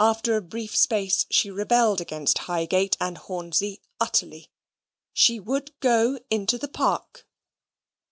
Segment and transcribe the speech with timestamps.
[0.00, 4.50] After a brief space, she rebelled against Highgate and Hornsey utterly.
[5.12, 7.28] She would go into the Park.